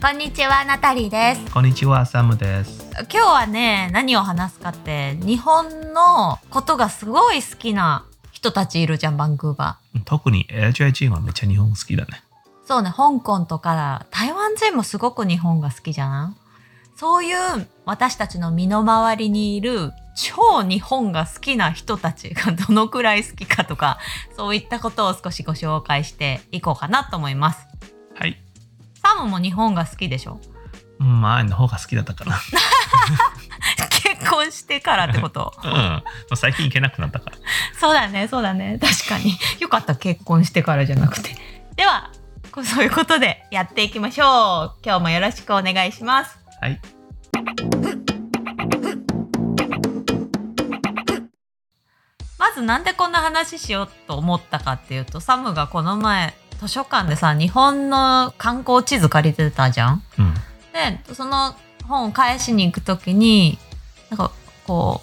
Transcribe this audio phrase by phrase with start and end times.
[0.00, 2.90] こんにちはナタリーですこんにちは、サムです。
[3.10, 12.22] 今日はね何を話すかって日本のことがすごい好きな人たちいるじゃんバンクーバ特に LJ 人はめっちゃ日本好きだね。
[12.68, 16.36] ーそうね香港とか台湾人もすごく日本が好きじゃん
[16.96, 23.98] そういう私たちの身の回りにいる超日本が好きな人たちがどのくらい好きかとか
[24.36, 27.66] そういったことを少しご紹介していこうかなと思います
[28.18, 28.36] はい。
[29.00, 30.40] サムも日本が好きでしょ？
[30.98, 32.36] うん前の方が好きだったかな。
[33.90, 35.54] 結婚してからってこと？
[35.62, 36.02] うん。
[36.36, 37.36] 最近行けなくなったから。
[37.78, 38.78] そうだね、そうだね。
[38.80, 39.38] 確かに。
[39.60, 41.36] よかった、結婚してからじゃなくて。
[41.76, 42.17] では、こ
[42.64, 44.78] そういうことでやっていきましょう。
[44.84, 46.38] 今日もよろしくお願いします。
[46.60, 46.80] はい。
[52.38, 60.02] まずなんでこんな話しようと思ったかっていうと、サムがこの前、図書館でさ、日本の観光地図借りてたじゃん？
[60.18, 60.34] うん。
[60.72, 61.54] で、その
[61.86, 63.58] 本を返しに行くときに、
[64.10, 64.30] なんか
[64.66, 65.02] こ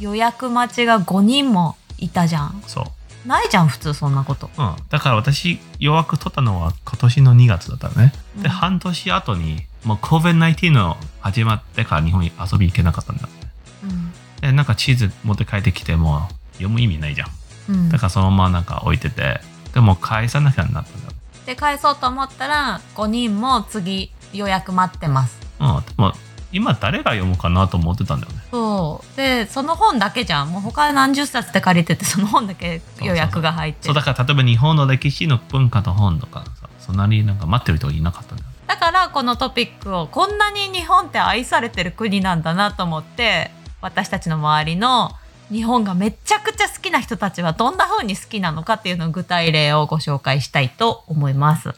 [0.00, 2.62] う、予約待ちが5人もいたじゃん。
[2.66, 2.84] そう。
[3.26, 4.50] ないじゃん、普通そんなこと。
[4.58, 4.76] うん。
[4.88, 8.12] だから私、予約取ったのは今年の2月だったね。
[8.36, 13.28] で、うん半年後に、もう COVID-19 の始まってから日本に遊び行けなかったんだ。
[13.84, 17.28] うんで、なんか地図持って帰ってきても読む意味ないじゃん。
[17.68, 19.40] うんだからそのままなんか置いてて、
[19.72, 21.12] でも返さなきゃなったんだ。
[21.46, 25.66] で返そうと思ったら5人も次予約待ってますうん。
[25.84, 26.12] でも
[26.52, 28.38] 今誰が読むかなと思ってたんだよね。
[28.50, 29.16] そう。
[29.16, 30.52] でその本だけじゃん。
[30.52, 33.84] もう他何十冊で借りててその本だけ予約が入ってる。
[33.86, 45.12] そうだから例えば日本の歴史の文化の本とかさそんなになんか待ってる人がいなかったんだよだからこのトピックをこんなに日本って愛されてる国なんだなと思って私たちの周りの
[45.50, 51.68] 日本がめちゃくちゃ好きな人たちはどんな風に好きなのかっていうのを具体例をご紹介したいと思います。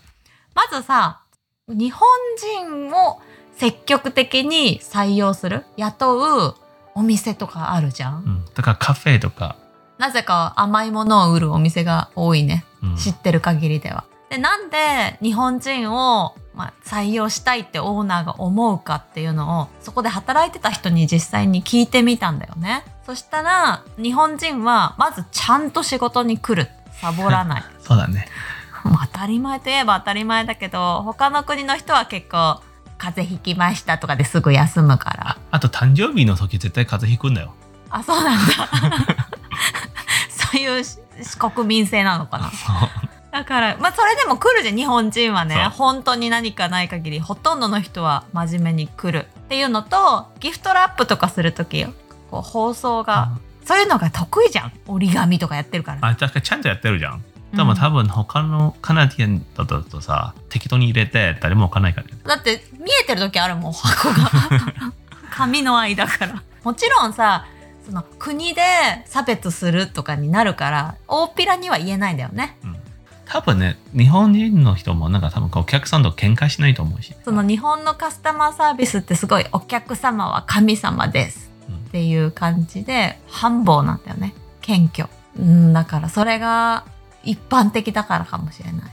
[0.55, 1.21] まずさ
[1.69, 3.21] 日本人を
[3.57, 6.55] 積極的に採用する雇う
[6.95, 8.15] お店とかあるじゃん？
[8.15, 9.57] うん、だからカフェとか、
[9.99, 12.65] なぜか甘いものを売るお店が多いね。
[12.83, 14.05] うん知ってる限りでは。
[14.31, 22.85] でなんで日本人を、まあ、採用したいってオーナーが思うかっていうのをそこで働いてた人に実際に聞いてみたんだよね。
[23.07, 26.69] そしたら日本人はまずちゃんと仕事に来る
[27.01, 27.65] サボらない。
[27.81, 28.29] そうだね
[29.13, 32.61] 当たり前といえば当たり前だけど他の国の人は結構
[33.05, 35.29] 風邪ひきましたとかですぐ休むから。
[35.31, 37.53] ああと誕生日の時絶対風邪ひくんだよ。
[37.91, 38.69] あそうなんだ。
[40.31, 40.99] そういうし
[41.39, 42.51] 国民性なのかな。
[43.31, 45.69] だからまあそれでも来るじゃん日本人はね。
[45.75, 51.93] 本当に何かない限りほとんどの人は真面目に来るっていうのとギフトラップとかする時よ。
[52.31, 53.33] こう放送が、
[53.67, 54.73] そういうのが得意じゃん。
[54.87, 57.23] 折り紙とかやってるから、あだからちゃんとやってるじゃん
[57.57, 62.15] でも多分他のカナディアンだとさ適当に入れて誰も置かないからね。
[62.25, 64.31] だって見えてる時あるもん箱が。
[65.31, 66.43] 紙の間から。
[66.63, 67.47] もちろんさ
[67.85, 68.63] その国で
[69.07, 72.57] 差別するとかになるから大っぴらには言えないんだよね。
[73.27, 77.15] 多分ね日本人の人もなんか多分お客さんと喧嘩しないと思うし。
[77.25, 81.77] その日本のカスタマーサービスってすごいお客様は神様ですうん。
[81.77, 84.35] っていう感じで繁忙なんだよね。
[84.61, 85.09] 謙虚。
[85.39, 86.85] うんだからそれが
[87.25, 88.93] 一般的だからかもしれない。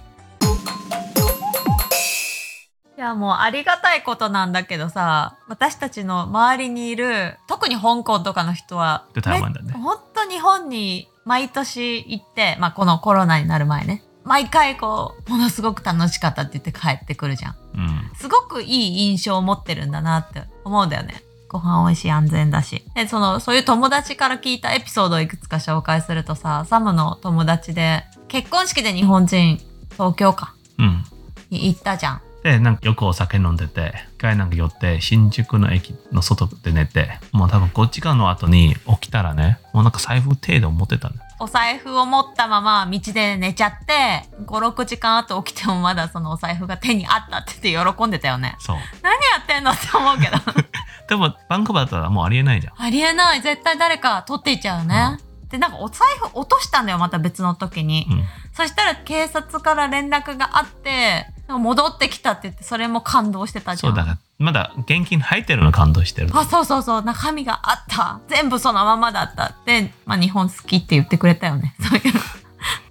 [2.98, 9.74] いやもうありがたいことなんだけどさ私たちの周りにいる特に香港とかの人はで台湾だね。
[9.74, 14.04] めほんと日本に毎年行って、まあ、このコロナになる前ね。
[14.24, 17.56] 毎回こうものすごく楽しかったって言って帰ってくるじゃん。
[17.76, 18.12] うん。
[18.18, 21.24] すごくいい印象を持ってるんだなって思うんだよね。
[21.52, 22.86] ご飯美味しい安全だし。
[22.96, 29.60] で、その、そういう友達から聞いたエピソードをいくつか紹介するとさ、サムの友達で、結婚式で日本人、
[29.92, 31.04] 東京か、うん
[31.50, 32.22] に行ったじゃん。
[32.44, 48.56] でなんかよくお酒飲んでて一回なんか寄って新宿の駅の外で寝てもう多分5時間の後に起きたらねもうなんか財布程度持ってたんだよお財布を持ったまま道で寝ちゃって、5、6時間後起きてもまだそのお財布が手にあったって言って喜んでたよね。
[48.60, 50.38] そう何やってんのって思うけど。
[51.10, 53.42] でもバンクーバーだったらもうありえないじゃんありえない。
[53.42, 55.18] 絶対誰か取っていっちゃうよね。
[55.52, 58.08] で、なんかお財布落としたんだよ、また別の時に。
[58.10, 63.82] うんそしたら警察から連絡があって、戻ってきたって言って、それも感動してたじゃ。
[63.82, 68.20] そうんだからまだ現金入ってるの感動してるあ、そうそうそう、中身があった。
[68.28, 71.76] 全部そのままだったって、まあ日本好きって言ってくれたよね。
[71.80, 72.20] そういうの。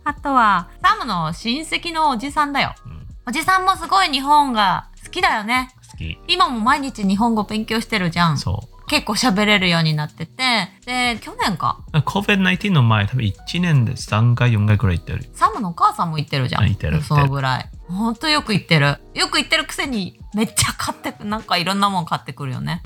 [0.04, 2.74] あとは、サムの親戚のおじさんだよ。
[3.26, 5.70] おじさんもすごい日本が好きだよね。
[5.92, 6.18] 好き。
[6.26, 8.38] 今も毎日日本語勉強してるじゃん。
[8.38, 10.68] そ結構喋れるようになってて。
[10.84, 11.78] で、去年か。
[11.94, 11.98] う。
[11.98, 15.30] COVID-19 の前、多分1年で3回、4回くらい行ってる。
[15.32, 16.62] サムのお母さんも言ってるじゃん。
[16.62, 17.70] あ言ってるそのぐらい。
[17.86, 18.98] ほんとよく言ってる。
[19.14, 22.82] よく言ってるくせにめっちゃ買ってく、なんかいろんなもん買ってくるよね。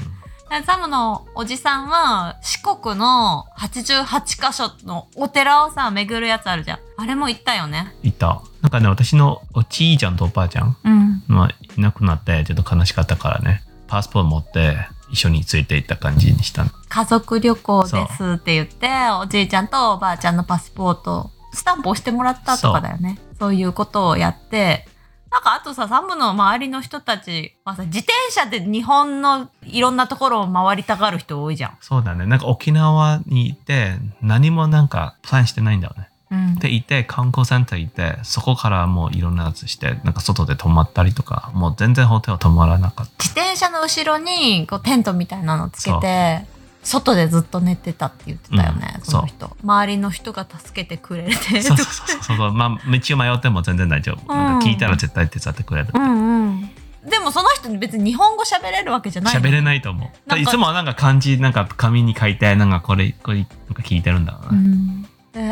[0.51, 6.79] でサムのおじさんは四国の88箇所のお寺をさ、巡るやつあるじゃん。
[6.99, 7.95] あれも行ったよね。
[8.03, 8.43] 行った。
[8.61, 11.23] なんかね、私のおじいちゃんとおばあちゃんうん。
[11.29, 11.49] まあ、
[11.79, 14.77] いなくなって、ちょっと悲しかったからね、パスポート持って
[15.15, 16.71] 一緒について行った感じにしたの。
[16.89, 18.89] 家族旅行ですって言って、
[19.23, 23.21] おじいちゃんとおばあちゃんのパスポート、スタンプ押してもらったとかだよね。
[23.39, 24.89] そういうことをやって、
[25.31, 31.79] なんかあとさ、サムの周りの人たちはさ、自転車で日本のいろんなところを回りたがる人多いじゃん。
[31.81, 32.27] そうだね。
[32.27, 36.09] なんか沖縄に行って、何もなんかプランしてないんだよね。
[36.35, 36.59] うん。
[36.59, 46.47] で、行って、観光センター行って、そこからもういろんなやつして、なんか外で泊まったりとか、もう全然ホテル泊まらなかっ自転車の後ろにこうテントみたいなのつけて、
[46.83, 49.57] 外でずっと寝てたって言ってたよね、うんその人。
[49.63, 51.35] 周りの人が助けてくれて。
[51.35, 51.63] た。
[51.63, 52.53] そうそうそうそう。
[52.53, 54.35] まあ、道を迷っても全然大丈夫。
[54.35, 55.89] なんか聞いたら絶対手伝ってくれる。
[55.95, 56.71] うんうん。
[57.09, 59.41] でもその人に別に日本語喋れるわけじゃないの？
[59.41, 60.39] 喋れないと思う。
[60.39, 64.57] いつもなんか漢字、なんか紙に書いて、なんかこれ、これ、なんか聞いてるんだろうう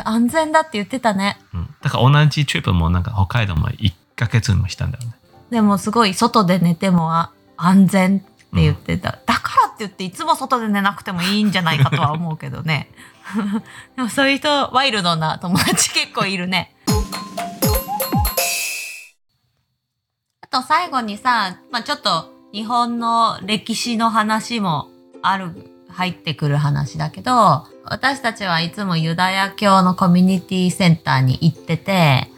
[0.05, 1.39] 安全だって言ってたね。
[1.53, 1.75] うん。
[1.83, 5.15] だから同じトリップもなんか北海道も1ヶ月もしたんだよね。
[5.51, 8.27] でもすごい外で寝てもあ安全って
[8.63, 12.91] 言ってた、だからって言っていつも外で寝なくてもいいんじゃないかとは思うけどね
[13.97, 16.75] でもそういう人ワイルドな友達結構いるね
[20.43, 24.89] あと最後にさ、まあ、ちょっと日本の歴史の話も
[25.23, 32.29] ある入ってくる話だけど私たちはいつもユダヤ教のコミュニティセンターに行ってて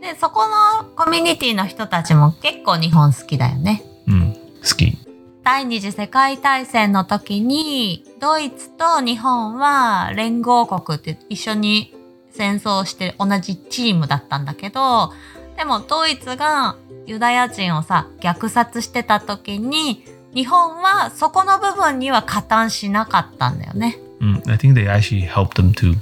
[0.00, 3.82] でそこのコミュニティの人たちも結構日本好きだよね。
[4.06, 4.32] うん。
[4.32, 4.96] 好き。
[5.44, 11.94] 第二次世界大戦の時にドイツと日本は連合国って一緒に
[12.30, 15.12] 戦争をして同じチームだったんだけど
[15.56, 16.76] でもドイツが
[17.06, 20.04] ユダヤ人をさ虐殺してた時に
[20.34, 23.98] 日本はそこの部分には加担しなかったんだよね。
[24.20, 24.42] うん。
[24.46, 25.96] I think they actually helped them to,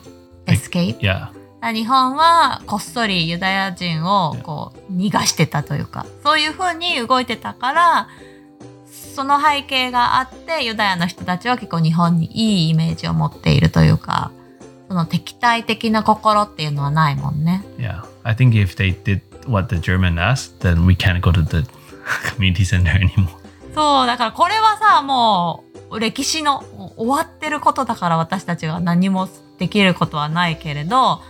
[0.46, 1.28] escape yeah.
[1.72, 8.08] 日本はこっそりユダヤ人をこう逃がしてたというかそういう風に動いてたから
[8.86, 14.30] その背景があってユダヤの人たちは結構日本にいいイメージを持っているというか
[14.88, 17.64] その敵対的な心っていうのはないもんね。
[17.76, 18.04] Yeah.
[18.22, 21.66] I think if they did what the German asked, then we can't go to the
[22.32, 23.37] community center anymore.
[23.78, 26.64] そうだからこれはさもう歴史の
[26.96, 29.28] 終わってることだから私たちが何も
[29.58, 31.20] できることはないけれど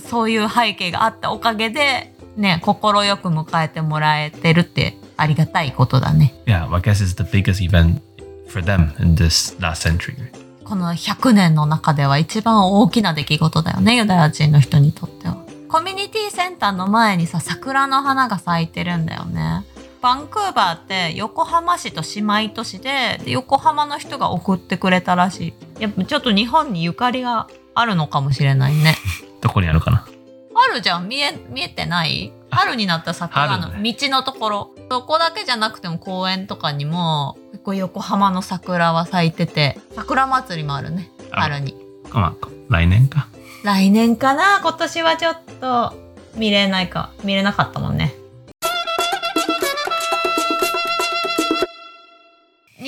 [0.00, 6.34] そういう背景があったおかげでね心よく迎えてもらえてるってありがたいことだね。
[6.46, 8.00] Yeah, I guess it's the biggest event
[8.48, 10.14] for them in this last century.
[10.64, 15.36] この100年の中では一番大きな出来事だよねユダヤ人の人にとっては。
[15.68, 19.57] コミュニティセンターの前にさ桜の花が咲いてるんだよね。
[20.00, 25.82] バンクーバーって横浜市と姉妹都市でで横浜の人が送ってくれたらしい。
[25.82, 28.96] やっぱちょっと日本にゆかりがあるのかもしれないね。
[29.40, 30.06] どこにあるかな？
[30.54, 31.08] あるじゃん。
[31.08, 32.32] 見え見えてない？
[32.50, 41.10] 春になった桜の春道のところ、そこだけじゃなくても公園とかにも結構横浜の桜は咲いてて桜祭りもあるね。
[41.30, 41.76] あ春に。
[42.12, 43.28] まあ、来年か。
[43.64, 44.60] 来年かな？
[44.62, 45.92] 今年はちょっと
[46.36, 48.14] 見れないか見れなかったもんね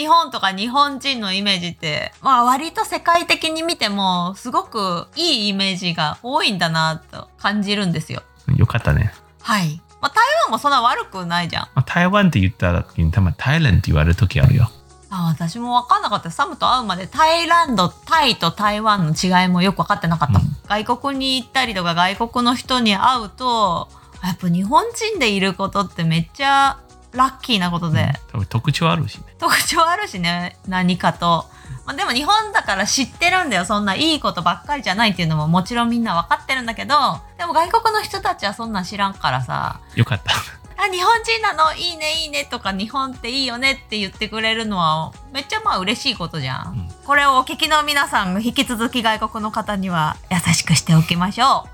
[0.01, 8.23] 日本とか日本人のイメージって、まあ割と世界的に見てもすごくいいイメージが多いんだなと感じるんですよ。
[8.57, 9.13] よかったね。
[9.43, 9.83] はい。
[10.01, 11.69] まあ台湾もそんな悪くないじゃん。
[11.75, 14.71] まあ、台湾って言った時に、たまにタイランドって言われる時あるよ。
[15.11, 16.31] あ私も分かんなかった。
[16.31, 20.39] サムと会うまでタイランド、タイと台湾の違いもよく分かってなかった。
[20.39, 23.89] うん外国に行ったりとか外国の人に会うと、
[24.23, 26.79] やっぱ日本人でいることってめっちゃ
[27.13, 29.25] ラッキーなことで、多分特徴あるしね。
[29.39, 31.47] 特徴あるしね、何かと。
[31.87, 33.65] まあ、でも日本だから知ってるんだよ。
[33.65, 36.95] そんないいことばっかりじゃないっていうのももちろんみんな分かってるんだけど、
[37.39, 40.33] でも外国の人たちはそんなん知らんからさ、よかった。
[40.83, 41.75] あ日本人なの？
[41.75, 46.89] いいねいいねとか日本っていいよねって言ってくれるのはめっちゃまあ嬉しいことじゃん、うん。
[47.05, 51.69] これをお聞きの皆さん引き続き外国の方には優しくしておきましょ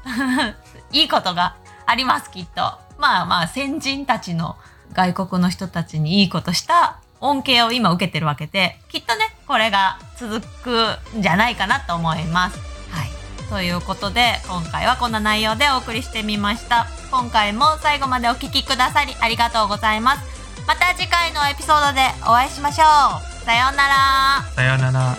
[0.92, 0.96] う。
[0.96, 1.54] いいことが
[1.86, 2.62] ありますきっと。
[2.98, 4.56] まあまあ先人たちの
[4.96, 12.58] 外国の人たちにいいことした恩恵を今受けてるわけできっとねこれが続くんじゃないかなと思います。
[12.90, 13.48] はい。
[13.48, 16.86] ということで今回はこんな内容でお送りしてみました。
[17.10, 20.66] 今回も最後までお聞きくださりありがとうございます。
[20.66, 23.44] また次回のエピソードでお会いしましょう。
[23.44, 24.42] さようなら。
[24.54, 25.16] さようなら。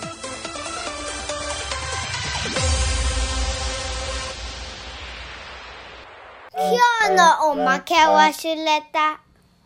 [6.59, 9.26] 今日のおまけ忘れた。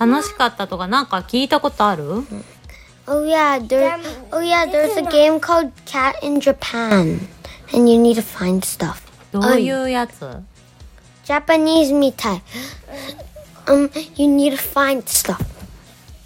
[0.00, 2.04] 楽しかったとかなんか聞いたことある
[3.08, 3.94] Oh yeah, there,
[4.32, 7.28] oh yeah, there's a game called Cat in Japan.
[7.72, 9.00] And you need to find stuff.
[9.32, 10.20] どういうやつ
[11.24, 12.40] Japanese mitai.
[13.66, 15.38] Um, you need to find stuff.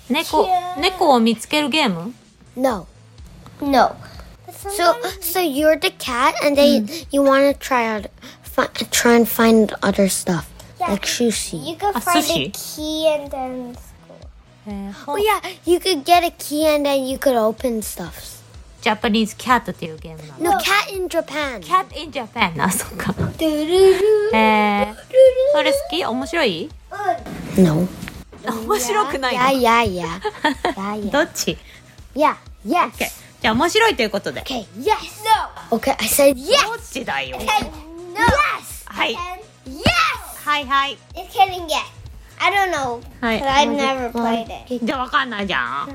[0.09, 2.15] 猫猫を見つけるゲーム
[2.57, 2.87] No.
[3.61, 3.95] No.
[4.51, 8.11] So so you're the cat and they you want to try out
[8.43, 10.47] fi- try and find other stuff
[10.90, 11.58] Like sushi.
[11.68, 12.48] You could A find sushi?
[12.48, 13.78] a key and then
[14.68, 18.12] えー Oh yeah, you could get a key and then you could open stuff.
[18.82, 21.60] ジャパニーズキャットっていうゲームなの No, cat in Japan.
[21.62, 24.36] Cat in Japan あそっか Doo-doo-doo.
[24.36, 24.96] えー、
[25.54, 26.70] それ好き面白い
[27.58, 27.88] No.
[28.48, 30.22] 面白くない Yeah, の yeah, yeah.
[30.76, 31.12] yeah, yeah.
[31.12, 31.58] どっち
[32.16, 32.36] Yeah.
[32.66, 32.92] Yes.
[33.42, 34.66] じゃあ面白いということで Okay.
[34.80, 35.24] Yes.
[35.72, 35.78] No.
[35.78, 36.64] Okay, I said yes.
[36.68, 37.46] どっちだよ no.
[38.86, 39.45] はい Yes.
[40.46, 41.82] はいはい it's kidding yet.
[42.38, 43.02] I don't know.
[43.22, 44.86] はい I've never played it.
[44.86, 45.90] じゃあわかんないじゃん.